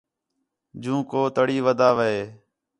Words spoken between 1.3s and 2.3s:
تڑی ودا وے